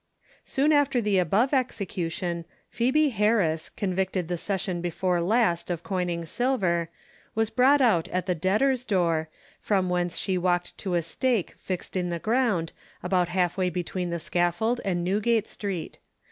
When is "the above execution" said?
0.99-2.45